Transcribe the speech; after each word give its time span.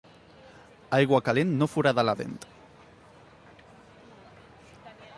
Aigua 0.99 1.19
calent 1.27 1.51
no 1.59 1.69
forada 1.75 2.07
la 2.11 2.17
dent. 2.23 2.33